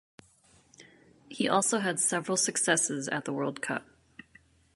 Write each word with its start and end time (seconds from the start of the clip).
He 1.29 1.43
had 1.43 1.53
also 1.53 1.95
several 1.95 2.35
successes 2.35 3.07
at 3.09 3.25
the 3.25 3.33
World 3.33 3.61
Cup. 3.61 3.85